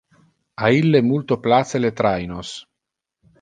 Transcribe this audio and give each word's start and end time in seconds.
A 0.67 0.71
ille 0.77 1.01
multo 1.09 1.37
place 1.43 1.83
le 1.85 1.93
trainos. 2.01 2.55